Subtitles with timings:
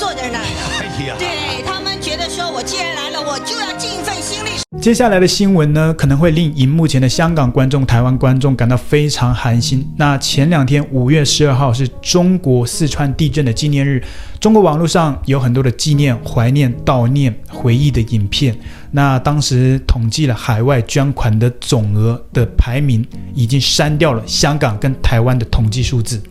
[0.00, 0.44] 坐在那儿。
[0.80, 4.48] 哎呀，对，他们觉得说，我既然来了，我就要尽一份心力。
[4.80, 9.86] 接下来的新闻呢，可能会令荧幕前的香港观众、台湾观众感到非常寒心。
[9.98, 14.02] 那前两天，五月十二号是中国四川地震的纪念日，
[14.40, 18.58] 中国网络上有很多的纪念、怀念、悼念、回忆的影片。
[18.92, 26.22] 那当时统计了海外捐款的总额的排名，已经删掉了香港跟台湾的统计数字。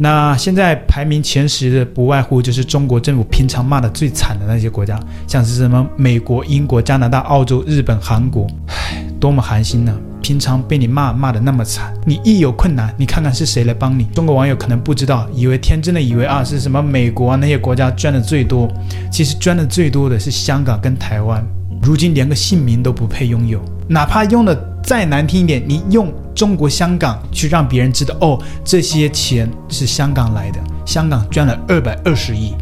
[0.00, 9.92] 那现在排名前十的不外乎就是中国政府平常骂的最惨的那些国家，像是什么美国、英国、加拿大、澳洲、日本、韩国，唉，多么寒心呢！
[10.22, 14.04] 平常被你骂骂的那么惨，你一有困难，你看看是谁来帮你？
[14.14, 18.68] 中国网友可能不知道，以为天真的以为啊是什么美国啊那些国家捐的最多，
[19.10, 21.44] 其实捐的最多的是香港跟台湾，
[21.82, 24.54] 如今连个姓名都不配拥有，哪怕用的
[24.88, 26.10] 再难听一点，你用。
[26.34, 30.58] 中国香港去让别人知道哦，这些钱是香港来的。
[30.86, 32.54] 香港捐了二百二十亿，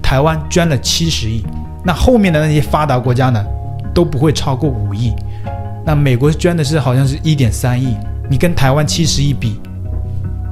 [0.00, 1.42] 台湾捐了七十亿。
[1.82, 3.44] 那后面的那些发达国家呢，
[3.92, 5.12] 都不会超过五亿。
[5.84, 7.96] 那美国捐的是好像是一点三亿，
[8.30, 9.58] 你跟台湾七十亿比，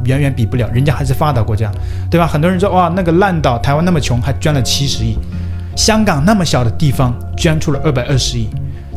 [0.07, 1.71] 远远比不了，人家还是发达国家，
[2.11, 2.27] 对吧？
[2.27, 5.17] 很多人说哇，那个烂岛，台湾那么穷还捐了七十亿，
[5.77, 8.49] 香港那么小的地方捐出了二百二十亿。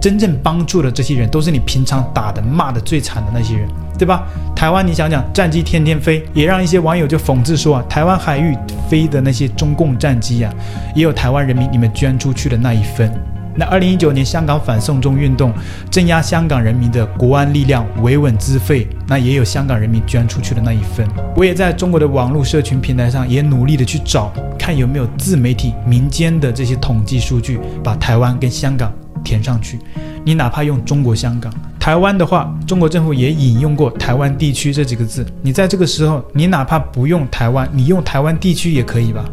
[0.04, 4.28] 真正帮助的这些人，都是你平常打的骂的最惨的那些人，对吧？
[4.54, 8.54] 台湾，你想想，战机天天飞，也让一些网友就讽刺说啊，台湾海域
[8.90, 10.54] 飞的那些中共战机啊，
[10.94, 13.10] 也有台湾人民你们捐出去的那一分。
[13.56, 15.54] 那二零一九年香港反送中运动
[15.90, 21.08] 镇压香港人民的国安力量维稳资费，那也有香港人民捐出去的那一份。
[21.34, 28.92] 我也在中国的网络社群平台上也努力的去找，看有没有自媒体民间的这些统计数据，把台湾跟香港。
[29.24, 29.80] 填上去，
[30.26, 35.26] 你哪怕用中国香港、台湾的话，中国政府也引用过“台湾地区”这几个字。
[35.42, 39.26] 你在这个时候，你哪怕不用台湾，你用台湾地区也可以吧？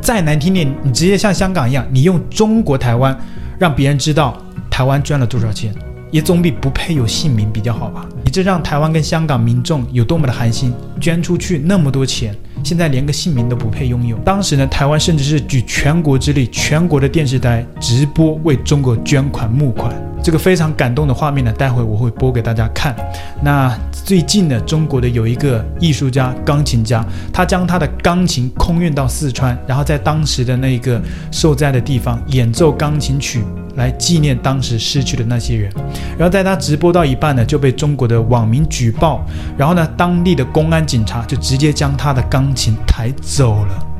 [0.00, 3.16] 再难听点，你直接像香港一样，你用中国台湾，
[3.58, 4.36] 让别人知道
[4.70, 5.74] 台湾捐了多少钱，
[6.10, 8.06] 也总比不配有姓名比较好吧？
[8.24, 12.34] 你这让台湾跟香港民众有多么的寒心，捐出去那么多钱。
[12.64, 14.16] 现在连个姓名都不配拥有。
[14.24, 22.96] 当时呢，台湾甚至是举全国之力，全国的电视台直播为中国捐款募款，这个非常感动的画面呢，待会我会播给大家看。
[23.42, 30.98] 那最近呢，中国的有一个艺术家、钢琴家，他将他的钢琴空运到四川，然后在当时的那个
[31.30, 33.44] 受灾的地方演奏钢琴曲。
[33.76, 35.68] 来纪念当时失去的那些人，
[36.16, 39.26] 然后在他直播到一半呢，就被中国的网民举报，
[39.58, 43.93] 然后呢，当地的公安警察就直接将他的钢琴抬走了。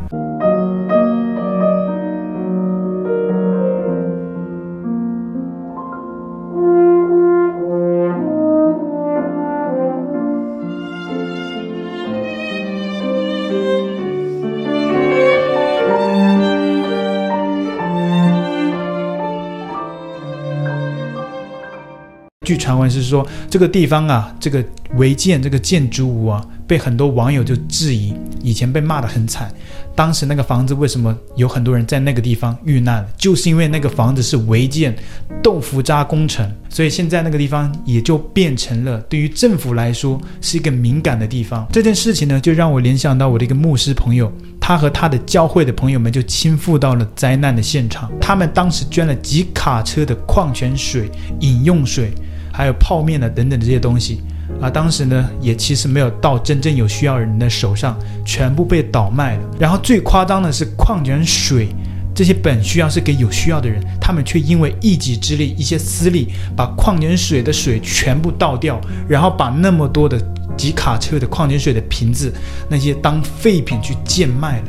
[22.45, 24.63] 据传闻是说，这个地方啊，这个
[24.97, 29.51] 违建这个建筑物啊，被很多网友就质疑，以前被骂得很惨。
[29.97, 33.09] 当时那个房子为什么有很多人在那个地方遇难了？
[33.17, 34.95] 就是因为那个房子是违建
[35.43, 41.67] 豆腐渣工程，所以现在那个地方也就变成了对于政府来说是一个敏感的地方。
[41.71, 51.09] 这件事情呢，就让我联想到我的一个牧师朋友，他和他的教会的朋友们就亲赴到了灾难的现场，他们当时捐了几卡车的矿泉水、
[51.41, 52.13] 饮用水。
[52.57, 54.23] 还有泡面呢，等等这些东西
[54.61, 59.43] 啊，当时呢也其实没有到真正有需要人的手上，全部被倒卖了。
[59.59, 61.69] 然后最夸张的是矿泉水，
[62.15, 70.17] 这些本需要是给有需要的人，他们却因为一己之力、一些私利，把矿泉水的水全部倒掉，然后把那么多的
[70.57, 72.33] 几卡车的矿泉水的瓶子
[72.71, 74.67] 那些当废品去贱卖了。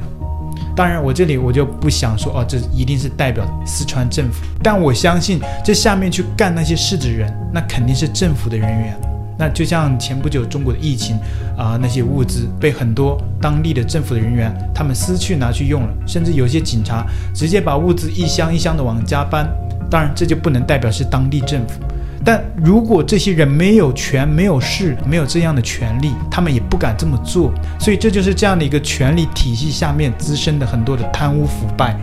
[0.76, 4.44] 当然，我这里我就不想说哦，这一定是代表四川政府。
[4.62, 9.00] 但我相信，这下面去干那些事的人，那肯定是政府的人员。
[9.38, 11.18] 那就像前不久中国的疫情
[11.58, 19.48] 啊、那些物资被很多当地的政府的人员他们私去拿去用了，甚至有些警察直接把物资一箱一箱的往家搬。
[19.90, 21.80] 当然，这就不能代表是当地政府。
[22.26, 27.54] 但如果这些人没有权、没有势、没有这样的权利，他们也不敢这么做。
[27.80, 31.96] 所以这就是这样的一个权力体系下面滋生的很多的贪污腐败。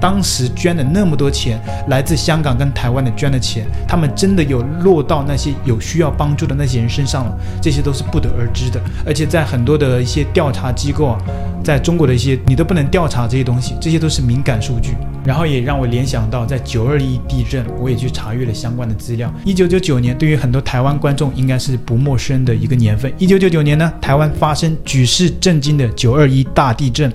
[0.00, 7.38] 当时捐的那么多钱，来自香港跟台湾的捐的钱，他们真的有落到那些有需要帮助的那些人身上了？
[7.60, 8.80] 这些都是不得而知的。
[9.06, 11.18] 而且在很多的一些调查机构啊，
[11.62, 14.96] 在中国的一些你都不能调查这些东西，这些都是敏感数据。
[15.24, 19.32] 然后也让我联想到，在九二一地震，我也去查阅了相关的资料。
[19.44, 23.12] 一九九九年，对于很多台湾观众应该是不陌生的一个年份。
[23.18, 27.12] 一九九九年呢，台湾发生举世震惊的九二一大地震。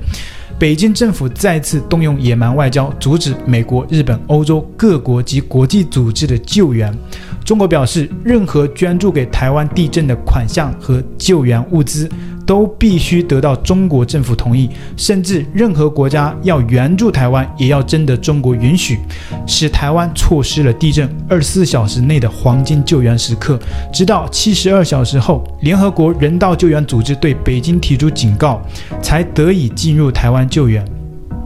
[0.58, 6.98] 北京政府再次动用野蛮外交，阻止美国、日本、欧洲各国及国际组织的救援。
[7.44, 12.10] 中国表示，任何捐助给台湾地震的款项和救援物资，
[12.46, 19.00] 都必须得到中国政府同意，甚至任何国家要援助台湾，也要征得中国允许，
[19.48, 23.60] 使台湾错失了地震二十四小时内的黄金救援时刻。
[23.92, 28.62] 直到七十二小时后，联合国人道救援组织对北京提出警告，
[29.02, 30.86] 才得以进入台湾救援。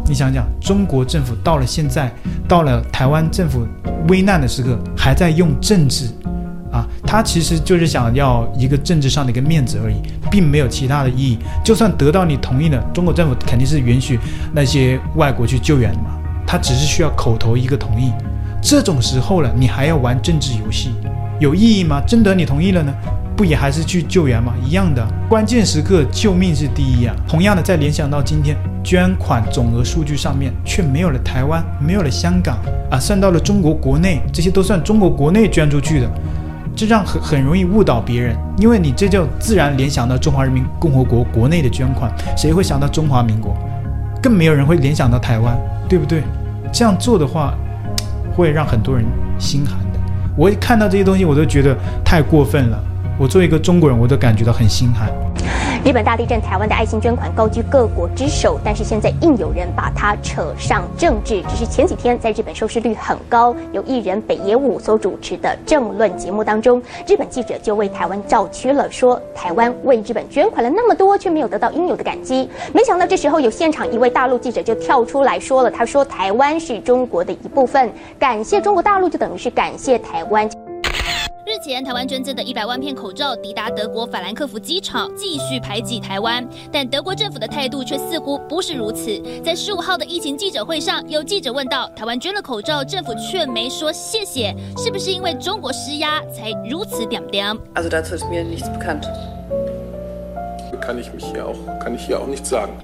[0.08, 2.12] 你想想，中国政府到了现在，
[2.48, 3.66] 到了台湾政府
[4.08, 6.10] 危难的时刻，还在用政治。
[6.72, 9.96] 啊，他其实就是想要一个政治上的一个面子而已，
[10.30, 11.38] 并没有其他的意义。
[11.64, 14.20] 就算得到你同意了，中国政府肯定是允许
[14.54, 16.12] 那些外国去救援的嘛。
[16.46, 18.12] 他只是需要口头一个同意。
[18.62, 20.92] 这种时候了，你还要玩政治游戏，
[21.40, 22.02] 有意义吗？
[22.08, 22.94] 征得你同意了呢，
[23.38, 24.54] 不也还是去救援吗？
[24.68, 27.16] 一样的，关键时刻救命是第一啊。
[27.28, 32.58] 同样的，再联想到今天捐款总额数据上面，却没有了台湾，没有了香港
[32.92, 36.12] 啊，算到了中国国内，这些都算中国国内捐出去的。
[36.86, 43.56] 这样很很容易误导别人，因为你这就自然联想到中华人民共和国国内的捐款，谁会想到中华民国？
[44.22, 46.24] 更没有人会联想到台湾，对不对？
[46.72, 47.54] 这样做的话，
[48.36, 49.06] 会让很多人
[49.40, 50.00] 心寒的。
[50.36, 52.80] 我一看到这些东西，我都觉得太过分了。
[53.18, 55.10] 我作为一个中国人，我都感觉到很心寒。
[55.86, 61.42] 日本大地震，台湾的爱心捐款高居各国之首，但是现在硬有人把它扯上政治。
[61.44, 72.50] 只是前几天在日本收视率很高，由艺人北野武所主持的政论节目当中，日本记者就为台湾照屈了，说台湾为日本捐款了那么多，却没有得到应有的感激。
[72.74, 77.90] 没想到这时候有现场一位大陆记者就跳出来说了，他说台湾是中国的一部分，
[78.20, 80.48] 感谢中国大陆就等于是感谢台湾。
[81.60, 86.48] 前，台湾捐赠的一百万片口罩抵达德国法兰克福机场，继续排挤台湾。
[86.72, 89.22] 但德国政府的态度却似乎不是如此。
[89.44, 97.56] 在十五号的疫情记者会上，有记者问到：台湾捐了口罩，政府却没说谢谢，是不是因为中国施压才如此点点？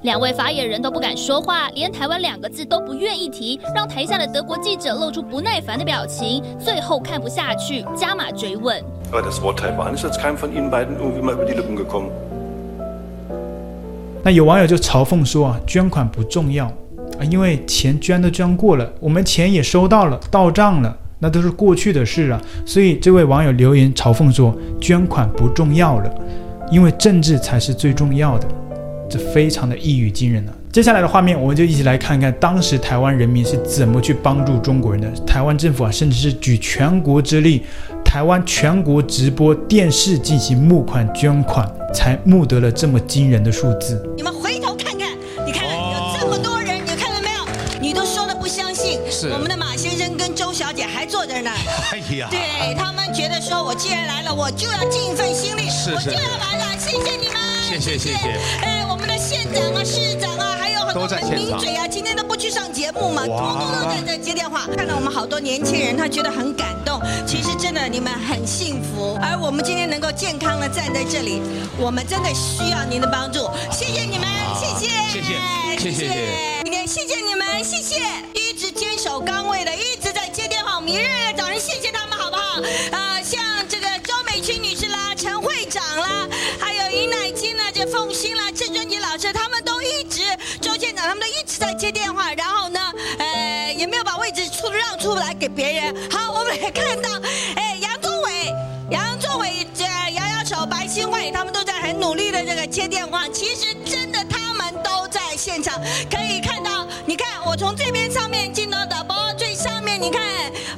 [0.01, 6.43] 两位发言人都不敢说话，连台湾两个字都不愿意提，让台下的德国记者露出不耐烦的表情。
[6.59, 8.81] 最后看不下去，加码追问。
[14.23, 22.41] 那有网友就嘲讽说啊，捐款不重要啊，因为钱捐都捐过了，我们钱也收到了，到账了，那都是过去的事啊。
[22.65, 26.11] 所以这位网友留言嘲讽说，捐款不重要了。
[26.71, 28.47] 因为政治才是最重要的，
[29.09, 30.53] 这非常的一语惊人了。
[30.71, 35.09] 接下来的画面，我们就一起来看看当时台湾人民是怎么去帮助中国人的。
[35.25, 37.63] 台湾政府啊，甚至是举全国之力，
[38.03, 44.03] 台湾全国直播电视进行募款捐款，才募得了这么惊人的数字。
[44.17, 45.07] 你们回头看看，
[45.45, 45.84] 你看看
[49.15, 51.57] 是我们的马先生跟周小姐还坐在那儿。
[51.93, 56.77] 哎呀，对他们觉得说，我既然来了，我就要尽一份心力，我就要来了。
[56.77, 57.39] 谢谢你们，
[57.69, 58.39] 谢谢谢谢。
[58.61, 64.67] 哎，我们的县长啊、市长啊，还有很多的名嘴啊，今天都不去上节目嘛，通通都在这接电话。
[64.75, 67.01] 看到我们好多年轻人，他觉得很感动。
[67.25, 71.41] 其实真的，你们很幸福，而我们今天能够健康的站在这里，
[71.77, 73.49] 我们真的需要您的帮助。
[73.71, 74.27] 谢谢你们，
[74.59, 76.54] 谢谢，谢谢，谢谢。
[76.85, 77.99] 谢谢你们，谢谢，
[78.35, 82.61] 一直坚守岗位的，一直在接电话，我们一个个找人谢谢他们，好不好？
[82.91, 86.27] 呃，像这个周美君女士啦，陈会长啦。
[86.59, 90.21] 还有尹乃金啦，这凤馨啦，郑俊杰老师，他们都一直，
[90.61, 92.79] 周县长他们都一直在接电话，然后呢，
[93.17, 96.11] 呃，也没有把位置出让出来给别人。
[96.11, 97.09] 好，我们也看到，
[97.55, 98.53] 哎，杨宗纬、
[98.91, 103.27] 杨宗纬这摇摇手，白歆惠他们都在很努力的这个接电话。
[103.29, 106.35] 其实真的，他们都在现场，可以。
[106.45, 106.61] 看，
[107.57, 110.21] 从这边上面进到的，包最上面，你看，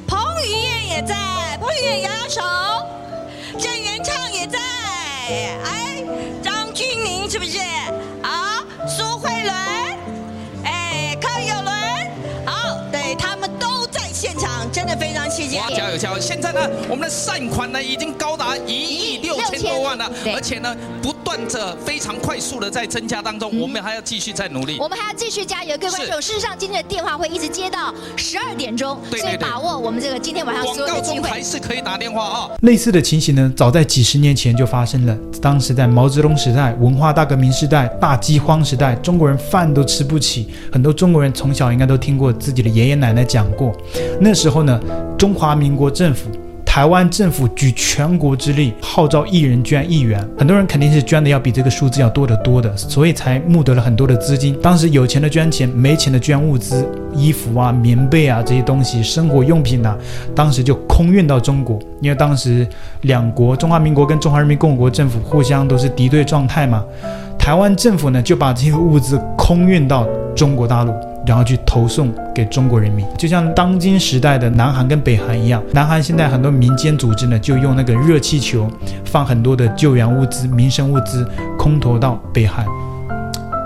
[0.06, 2.40] 彭于晏也在，彭于晏摇摇手，
[3.58, 4.58] 郑元畅也在，
[5.64, 6.04] 哎。
[6.40, 7.58] 张钧甯是不是？
[15.28, 16.20] 加油加油！
[16.20, 24.78] 现在呢，我们的善款呢已经高达一亿六千多万了，而且呢，不断的非常快速的在增加当中，我们还要继续再努力。
[24.80, 26.22] 我们还要继续加油，各位观众。
[26.22, 31.20] 事实上，今天的电话会一直接到十二点钟，所以把握我们这个今天晚上所有的机会。
[31.20, 32.50] 广告中还是可以打电话啊。
[32.62, 35.16] 类似的情形呢，早在几十年前就发生了。
[35.40, 40.48] 当时在毛泽东时代、文化大革命时代、大饥荒时代，中国人饭都吃不起。
[40.72, 43.72] 很多中国人从小应该都听过自己的爷爷奶奶讲过。
[44.20, 44.80] 那时候呢，
[45.18, 46.30] 中华民国政府。
[46.64, 54.56] 台湾政府举全国之力号召一人捐一元，很多人肯定是捐的要比这个数字要多得多的，所以才募得了很多的资金。
[54.62, 59.98] 当时有钱的捐钱，没钱的捐物资，衣服啊、棉被啊这些东西，生活用品呐、啊，
[60.36, 61.80] 当时就空运到中国。
[62.00, 62.64] 因为当时
[63.00, 66.84] 两国中华民国跟中华人民共和国政府互相都是敌对状态嘛，
[67.36, 70.06] 台湾政府呢就把这些物资空运到
[70.36, 70.92] 中国大陆。
[71.28, 75.62] 然后去投送给中国人民，就像当今时代的南韩跟北韩一样。
[75.74, 78.66] 南韩现在很多民间组织呢，就用那个热气球
[79.04, 82.64] 放很多的救援物资、民生物资，空投到北韩。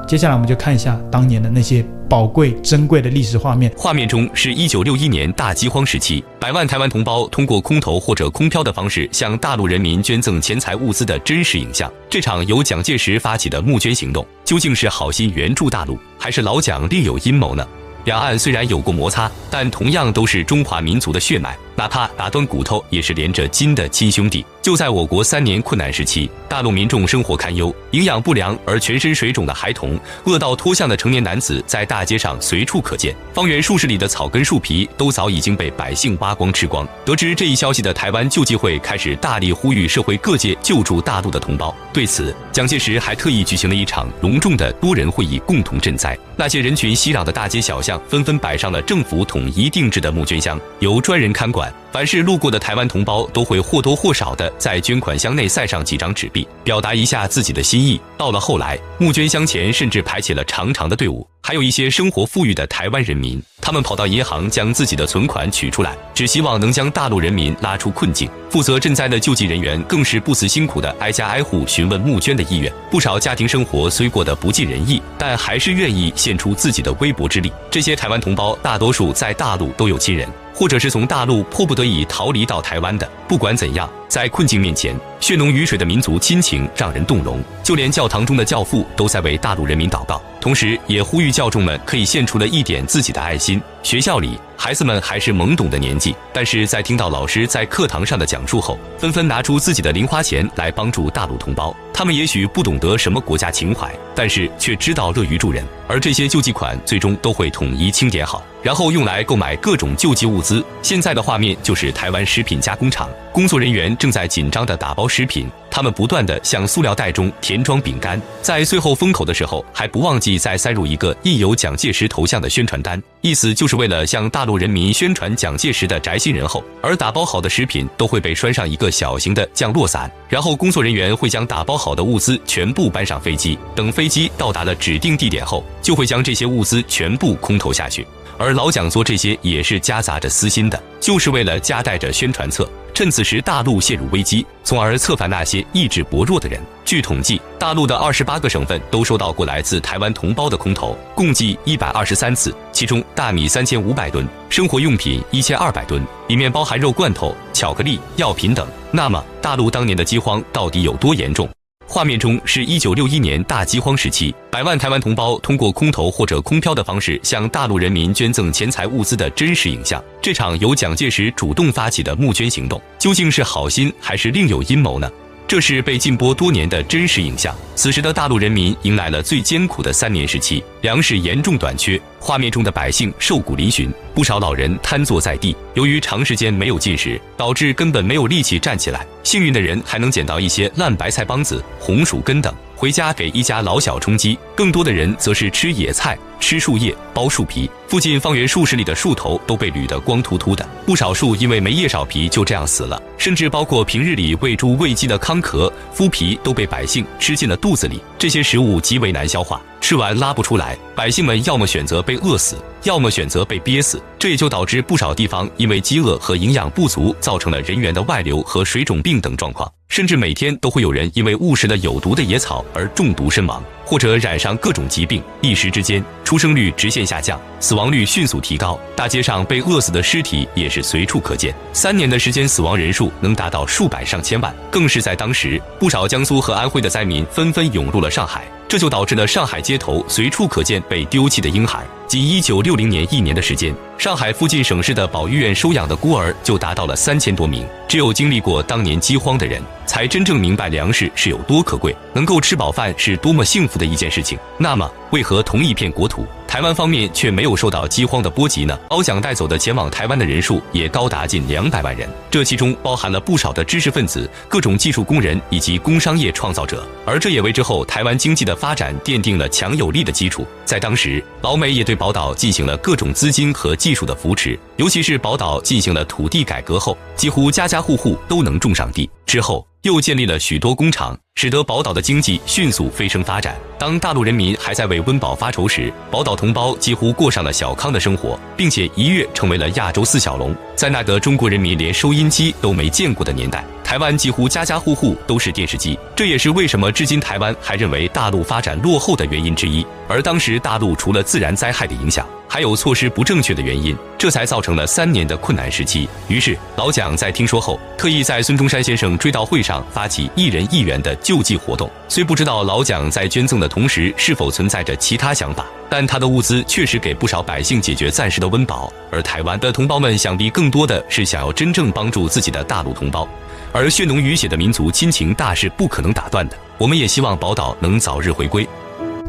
[0.06, 3.72] 接下来我们就看一下当年的那些宝贵珍贵的历史画面。
[3.76, 11.90] 画面中是一九六一年大饥荒时期，百万台湾同胞通过空投或者空飘的方式向大陆人民捐赠钱财物资的真实影像。
[12.10, 17.66] 这场由蒋介石发起的募捐行动，究竟是好心援助大陆，还是老蒋另有阴谋呢？
[18.04, 21.56] 两岸虽然有过摩擦，但同样都是中华民族的血脉。
[21.74, 24.44] 哪怕打断骨头，也是连着筋的亲兄弟。
[24.60, 33.14] 就在我国三年困难时期，大陆民众生活堪忧，营养不良而全身水肿的孩童，饿到脱相的成年男子，在大街上随处可见。
[33.34, 36.86] 方圆数十里的草根树皮都早已经被百姓挖光吃光。
[37.04, 41.74] 得知这一消息的台湾救济会开始大力呼吁社会各界救助大陆的同胞。
[41.92, 46.16] 对此，蒋介石还特意举行了一场隆重的多人会议，共同赈灾。
[46.36, 51.61] 那些人群熙攘的大街小巷，纷纷摆上了政府统一定制的募捐箱，由专人看管。
[51.92, 58.00] 凡是路过的台湾同胞，都会或多或少的在捐款箱内塞上几张纸币，表达一下自己的心意。
[58.16, 61.26] 到了后来，募捐箱前甚至排起了长长的队伍。
[61.44, 68.30] 还有一些生活富裕的台湾人民，他们跑到银行将自己的存款取出来，只希望能将大陆人民拉出困境。
[68.48, 72.72] 负责赈灾的救济人员更是不辞辛苦地挨家挨户询问募捐的意愿。
[72.92, 77.52] 不少家庭生活虽过得不尽人意，但还是愿意献出自己的微薄之力。
[77.68, 83.10] 这些台湾同胞大多数在大陆都有亲人，或者是从大陆迫不得已逃离到台湾的。
[83.26, 87.42] 不管怎样，在困境面前，血浓于水的民族亲情让人动容。
[87.62, 91.32] 就连教堂中的教父都在为大陆人民祷告，同时也呼吁。
[91.32, 93.58] 教众们可以献出了一点自己的爱心。
[93.82, 101.74] 学校里，孩子们还是懵懂的年纪，但是在听到老师在课堂上的讲述后，纷纷拿出自己的零花钱来帮助大陆同胞。
[101.90, 105.64] 他们也许不懂得什么国家情怀，但是却知道乐于助人。
[105.88, 110.64] 而这些救济款最终都会统一清点好，然后用来购买各种救济物资。
[110.82, 126.62] 现在的画面就是台湾食品加工厂工作人员正在紧张地打包食品，他们不断地向塑料袋中填装饼干，在最后封口的时候还不忘记再塞入一个印有蒋介石头像的宣传单，意思就是为了向大陆人民宣传蒋介石的宅心仁厚。
[126.82, 138.06] 而打包好的食品都会被拴上一个小型的降落伞，然后工作人员会将打包好的物资全部搬上飞机，等飞机到达了指定地点后，就会将这些物资全部空投下去。
[138.38, 146.60] 而老蒋做这些也是夹杂着私心的，就是为了夹带着宣传册，趁此时大陆陷入危机，从而策反那些意志薄弱的人。
[146.84, 158.66] 据统计，大陆的二十八个省份都收到过来自台湾同胞的空投，共计一百二十三次，其中大米三千五百吨，生活用品一千二百吨，里面包含肉罐头、巧克力、药品等。
[158.90, 161.48] 那么，大陆当年的饥荒到底有多严重？
[161.92, 170.02] 画面中是一九六一年大饥荒时期，百万台湾同胞通过空投或者空飘的方式向大陆人民捐赠钱财物资的真实影像。
[170.22, 175.06] 这场由蒋介石主动发起的募捐行动，究竟是好心还是另有阴谋呢？
[175.52, 177.54] 这是被禁播多年的真实影像。
[177.74, 182.00] 此时的大陆人民迎来了最艰苦的三年时期，粮食严重短缺。
[182.18, 185.54] 画面中的百姓瘦骨嶙峋，不少老人瘫坐在地。
[185.74, 189.06] 由于长时间没有进食，导致根本没有力气站起来。
[189.22, 194.36] 幸运的人还能捡到一些烂白菜帮子、红薯根等，回家给一家老小充饥。
[194.56, 197.70] 更多的人则是吃野菜、吃树叶、剥树皮。
[197.86, 203.00] 附近方圆数十里的树头都被捋得光秃秃的，不少树因为没叶少皮就这样死了。
[203.16, 208.02] 甚至包括平日里喂猪喂鸡的糠壳、麸皮都被百姓吃进了肚子里。
[208.18, 214.02] 这些食物极为难消化，吃完拉不出来，百姓们要么选择被饿死，要么选择被憋死。
[214.18, 219.72] 这也就导致不少地方因为饥饿和营养不足，造成了人员的外流和水肿病等状况。
[219.92, 225.22] 甚至每天都会有人因为误食了有毒的野草而中毒身亡，或者染上各种疾病。
[225.42, 231.54] 一时之间，出生率直线下降，死亡率迅速提高，大街上被饿死的尸体也是随处可见。
[231.74, 234.50] 三年的时间，死亡人数能达到数百上千万。
[234.70, 238.46] 更是在当时，不少江苏和安徽的灾民纷纷涌入了上海。
[238.66, 241.84] 这就导致了上海街头随处可见被丢弃的婴孩。
[242.12, 247.66] 仅一九六零年一年的时间，上海附近省市的保育院收养的孤儿就达到了三千多名。
[247.88, 254.38] 只有经历过当年饥荒的人，才真正明白粮食是有多可贵，能够吃饱饭是多么幸福的一件事情。
[254.58, 258.78] 那么，为何同一片国土，台湾方面却没有受到饥荒的波及呢？
[258.90, 270.46] 包蒋带走的前往台湾的人数也高达近两百万人，这其中包含了不少的知识分子、各种技术工人以及工商业创造者，而这也为之后台湾经济的发展奠定了强有力的基础。
[270.66, 279.08] 在当时，老美也对宝岛进行了各种资金和技术的扶持，尤其是宝岛进行了土地改革后，几乎家家户户都能种上地。
[279.24, 283.56] 之后又建立了许多工厂，使得宝岛的经济迅速飞升发展。
[283.78, 290.54] 当大陆人民还在为温饱发愁时，宝岛同胞几乎过上了小康的生活，并且一跃成为了亚洲四小龙。
[290.76, 299.84] 在那个中国人民连收音机都没见过的年代，台湾几乎家家户户都是电视机，这也是为什么至今台湾还认为大陆发展落后的原因之一。
[300.08, 306.08] 而当时大陆除了自然灾害的影响，还有措施不正确的原因，这才造成了三年的困难时期。
[306.28, 311.88] 于是老蒋在听说后，特意在孙中山先生追悼会上发起一人一元的救济活动。
[312.08, 318.92] 虽不知道老蒋在捐赠的同时是否存在着其他想法，但他的物资确实给不少百姓解决暂时的温饱。
[319.10, 323.26] 而台湾的同胞们想必更多的是想要真正帮助自己的大陆同胞。
[323.72, 326.56] 而血浓于血的民族亲情大是不可能打断的。
[326.76, 328.68] 我们也希望宝岛能早日回归。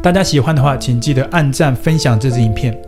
[0.02, 2.78] 大家喜欢的话，请记得按赞、分享这支影片。